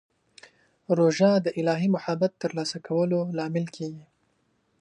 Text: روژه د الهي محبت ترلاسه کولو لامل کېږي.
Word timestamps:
روژه 0.97 1.31
د 1.45 1.47
الهي 1.59 1.87
محبت 1.95 2.31
ترلاسه 2.43 2.77
کولو 2.87 3.19
لامل 3.37 3.65
کېږي. 3.75 4.05